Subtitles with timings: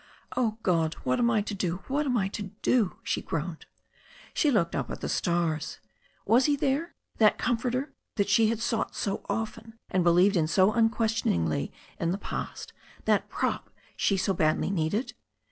[0.35, 0.95] "Oh, God!
[1.03, 3.67] What am I to do, what am I to do?" she groaned.
[4.33, 5.77] She looked up at the stars.
[6.25, 10.73] Was He there, that Comforter, that she had sought so often, and believed in so
[10.73, 12.73] unquestioningly in the past,
[13.05, 15.13] that prop she so badly needed?